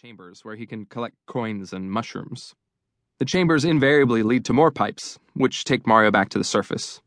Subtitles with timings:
[0.00, 2.54] chambers where he can collect coins and mushrooms.
[3.18, 7.00] The chambers invariably lead to more pipes, which take Mario back to the surface.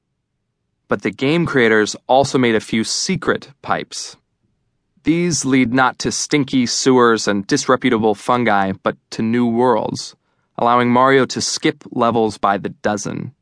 [0.89, 4.17] But the game creators also made a few secret pipes.
[5.04, 10.17] These lead not to stinky sewers and disreputable fungi, but to new worlds,
[10.58, 13.33] allowing Mario to skip levels by the dozen.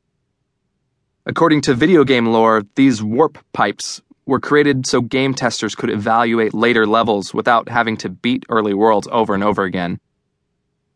[1.26, 6.54] According to video game lore, these warp pipes were created so game testers could evaluate
[6.54, 10.00] later levels without having to beat early worlds over and over again.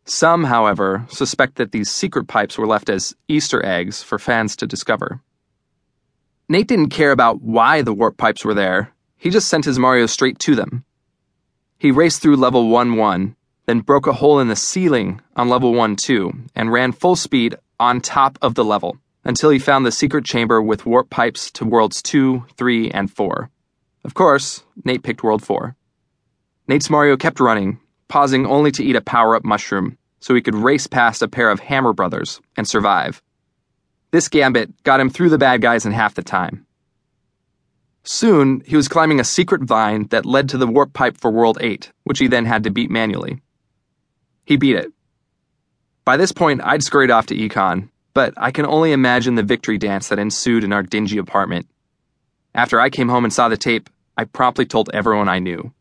[0.06, 4.66] Some, however, suspect that these secret pipes were left as Easter eggs for fans to
[4.66, 5.20] discover.
[6.48, 10.06] Nate didn't care about why the warp pipes were there, he just sent his Mario
[10.06, 10.84] straight to them.
[11.78, 15.72] He raced through level 1 1, then broke a hole in the ceiling on level
[15.72, 19.92] 1 2, and ran full speed on top of the level until he found the
[19.92, 23.50] secret chamber with warp pipes to worlds 2, 3, and 4.
[24.04, 25.74] Of course, Nate picked world 4.
[26.68, 30.54] Nate's Mario kept running, pausing only to eat a power up mushroom so he could
[30.54, 33.22] race past a pair of Hammer brothers and survive.
[34.10, 36.66] This gambit got him through the bad guys in half the time.
[38.04, 41.58] Soon, he was climbing a secret vine that led to the warp pipe for World
[41.60, 43.40] 8, which he then had to beat manually.
[44.44, 44.92] He beat it.
[46.04, 49.76] By this point, I'd scurried off to econ, but I can only imagine the victory
[49.76, 51.68] dance that ensued in our dingy apartment.
[52.54, 55.72] After I came home and saw the tape, I promptly told everyone I knew.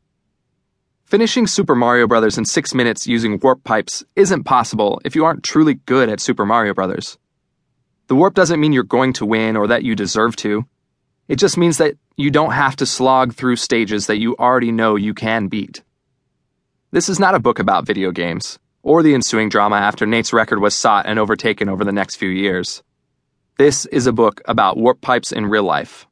[1.05, 2.39] Finishing Super Mario Bros.
[2.39, 6.45] in six minutes using warp pipes isn't possible if you aren't truly good at Super
[6.45, 7.19] Mario Bros.
[8.07, 10.65] The warp doesn't mean you're going to win or that you deserve to.
[11.27, 14.95] It just means that you don't have to slog through stages that you already know
[14.95, 15.83] you can beat.
[16.91, 20.59] This is not a book about video games or the ensuing drama after Nate's record
[20.59, 22.83] was sought and overtaken over the next few years.
[23.57, 26.05] This is a book about warp pipes in real life.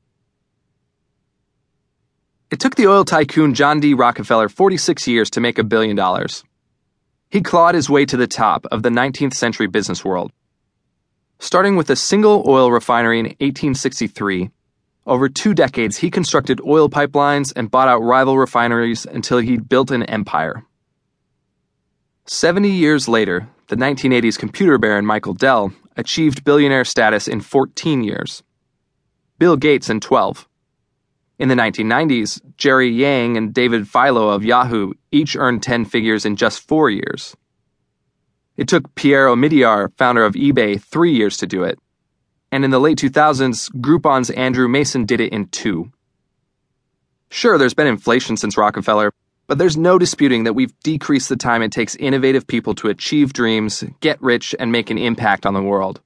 [2.50, 3.94] It took the oil tycoon John D.
[3.94, 6.44] Rockefeller 46 years to make a billion dollars.
[7.30, 10.32] He clawed his way to the top of the 19th century business world.
[11.40, 14.50] Starting with a single oil refinery in 1863,
[15.08, 19.92] over two decades he constructed oil pipelines and bought out rival refineries until he'd built
[19.92, 20.64] an empire.
[22.26, 28.44] 70 years later, the 1980s computer baron Michael Dell achieved billionaire status in 14 years.
[29.40, 30.48] Bill Gates in 12.
[31.40, 36.36] In the 1990s, Jerry Yang and David Filo of Yahoo each earned 10 figures in
[36.36, 37.36] just four years.
[38.56, 41.80] It took Pierre Omidyar, founder of eBay, three years to do it.
[42.52, 45.92] And in the late 2000s, Groupon's Andrew Mason did it in two.
[47.30, 49.12] Sure, there's been inflation since Rockefeller,
[49.52, 53.34] but there's no disputing that we've decreased the time it takes innovative people to achieve
[53.34, 56.00] dreams, get rich, and make an impact on the world.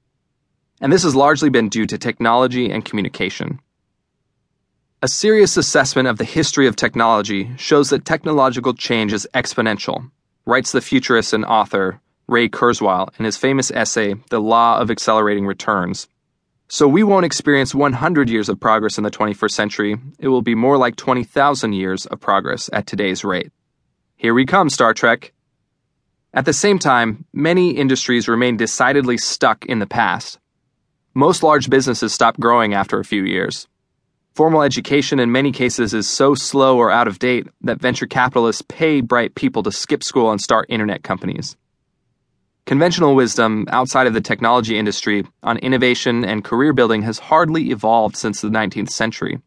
[0.80, 3.60] And this has largely been due to technology and communication.
[5.00, 10.10] A serious assessment of the history of technology shows that technological change is exponential,
[10.44, 15.46] writes the futurist and author Ray Kurzweil in his famous essay, The Law of Accelerating
[15.46, 16.08] Returns.
[16.68, 19.96] So we won't experience 100 years of progress in the 21st century.
[20.18, 23.52] It will be more like 20,000 years of progress at today's rate.
[24.16, 25.32] Here we come, Star Trek.
[26.34, 30.40] At the same time, many industries remain decidedly stuck in the past.
[31.14, 33.68] Most large businesses stop growing after a few years.
[34.34, 38.62] Formal education in many cases is so slow or out of date that venture capitalists
[38.68, 41.56] pay bright people to skip school and start internet companies.
[42.66, 48.16] Conventional wisdom outside of the technology industry on innovation and career building has hardly evolved
[48.16, 49.38] since the 19th century.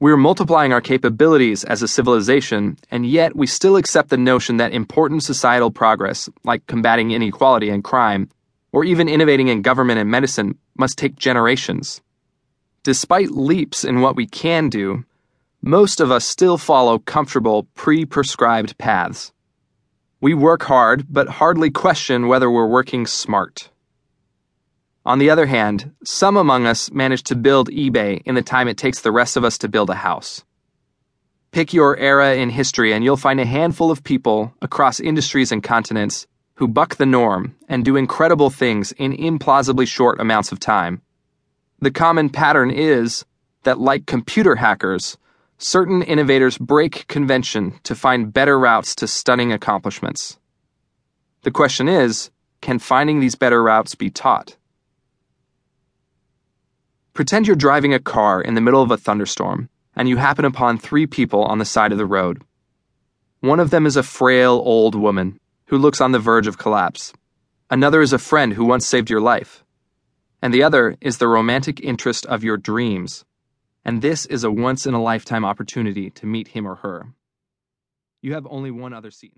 [0.00, 4.72] We're multiplying our capabilities as a civilization, and yet we still accept the notion that
[4.72, 8.28] important societal progress, like combating inequality and crime,
[8.72, 12.00] or even innovating in government and medicine, must take generations.
[12.82, 15.04] Despite leaps in what we can do,
[15.62, 19.32] most of us still follow comfortable, pre prescribed paths.
[20.20, 23.70] We work hard, but hardly question whether we're working smart.
[25.06, 28.76] On the other hand, some among us manage to build eBay in the time it
[28.76, 30.44] takes the rest of us to build a house.
[31.52, 35.62] Pick your era in history, and you'll find a handful of people across industries and
[35.62, 36.26] continents
[36.56, 41.00] who buck the norm and do incredible things in implausibly short amounts of time.
[41.78, 43.24] The common pattern is
[43.62, 45.16] that, like computer hackers,
[45.58, 50.38] certain innovators break convention to find better routes to stunning accomplishments.
[51.42, 54.56] The question is can finding these better routes be taught?
[57.12, 60.78] Pretend you're driving a car in the middle of a thunderstorm and you happen upon
[60.78, 62.42] three people on the side of the road.
[63.40, 67.12] One of them is a frail old woman who looks on the verge of collapse.
[67.68, 69.64] Another is a friend who once saved your life.
[70.40, 73.24] And the other is the romantic interest of your dreams
[73.88, 77.14] and this is a once in a lifetime opportunity to meet him or her.
[78.20, 79.36] You have only one other seat in